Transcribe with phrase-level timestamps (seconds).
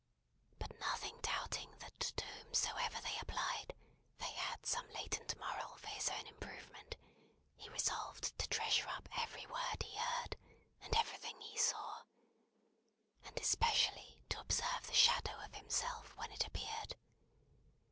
[0.57, 3.75] But nothing doubting that to whomsoever they applied
[4.17, 6.95] they had some latent moral for his own improvement,
[7.55, 10.37] he resolved to treasure up every word he heard,
[10.81, 12.01] and everything he saw;
[13.25, 16.95] and especially to observe the shadow of himself when it appeared.